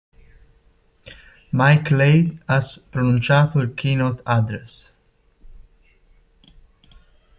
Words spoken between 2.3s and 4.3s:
ha pronunciato il "keynote